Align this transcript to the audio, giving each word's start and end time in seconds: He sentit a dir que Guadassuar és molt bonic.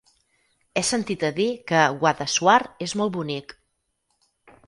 He 0.79 0.81
sentit 0.87 1.25
a 1.27 1.29
dir 1.39 1.45
que 1.71 1.83
Guadassuar 1.99 2.57
és 2.87 2.95
molt 3.01 3.13
bonic. 3.19 3.53